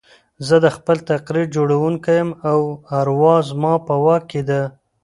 زه 0.47 0.55
د 0.65 0.67
خپل 0.75 0.97
تقدير 1.09 1.45
جوړوونکی 1.55 2.13
يم 2.21 2.29
او 2.51 2.59
اروا 2.99 3.35
زما 3.49 3.73
په 3.87 3.93
واک 4.03 4.23
کې 4.31 4.41
ده. 4.49 4.61